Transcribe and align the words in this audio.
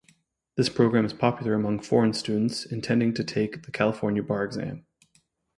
This 0.57 0.67
program 0.67 1.05
is 1.05 1.13
popular 1.13 1.53
among 1.53 1.83
foreign 1.83 2.13
students 2.13 2.65
intending 2.65 3.13
to 3.13 3.23
take 3.23 3.61
the 3.67 3.71
California 3.71 4.23
bar 4.23 4.43
exam. 4.43 4.87